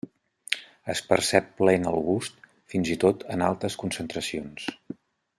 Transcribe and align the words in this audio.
Es 0.93 1.01
percep 1.09 1.51
plaent 1.59 1.85
al 1.91 1.99
gust 2.07 2.49
fins 2.75 2.91
i 2.95 2.99
tot 3.03 3.27
en 3.35 3.43
altes 3.49 3.77
concentracions. 3.83 4.65